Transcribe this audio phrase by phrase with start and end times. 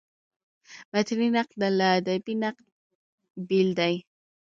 [0.91, 2.69] متني نقد له ادبي نقده
[3.47, 3.97] بېل دﺉ.